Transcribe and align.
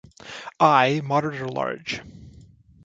Eye 0.59 0.99
moderate 1.03 1.41
or 1.41 1.47
large. 1.47 2.01